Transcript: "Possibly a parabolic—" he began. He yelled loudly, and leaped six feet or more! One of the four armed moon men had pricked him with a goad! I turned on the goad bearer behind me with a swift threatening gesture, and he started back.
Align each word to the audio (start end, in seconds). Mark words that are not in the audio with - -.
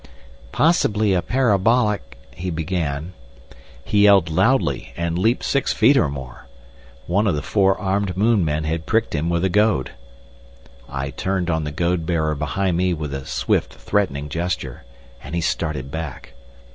"Possibly 0.51 1.13
a 1.13 1.21
parabolic—" 1.21 2.17
he 2.33 2.49
began. 2.49 3.13
He 3.85 4.05
yelled 4.05 4.31
loudly, 4.31 4.93
and 4.97 5.15
leaped 5.15 5.43
six 5.43 5.73
feet 5.73 5.95
or 5.95 6.09
more! 6.09 6.47
One 7.05 7.27
of 7.27 7.35
the 7.35 7.43
four 7.43 7.77
armed 7.77 8.17
moon 8.17 8.43
men 8.43 8.63
had 8.63 8.87
pricked 8.87 9.13
him 9.13 9.29
with 9.29 9.45
a 9.45 9.49
goad! 9.49 9.91
I 10.89 11.11
turned 11.11 11.51
on 11.51 11.65
the 11.65 11.71
goad 11.71 12.07
bearer 12.07 12.33
behind 12.33 12.77
me 12.77 12.95
with 12.95 13.13
a 13.13 13.27
swift 13.27 13.75
threatening 13.75 14.27
gesture, 14.27 14.85
and 15.23 15.35
he 15.35 15.41
started 15.41 15.91
back. 15.91 16.33